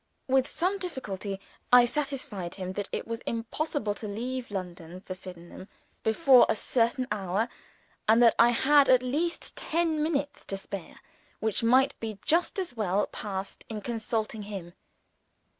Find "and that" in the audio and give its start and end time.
8.09-8.33